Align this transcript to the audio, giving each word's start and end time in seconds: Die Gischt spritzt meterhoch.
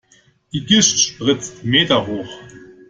Die 0.51 0.65
Gischt 0.65 0.97
spritzt 0.97 1.63
meterhoch. 1.63 2.27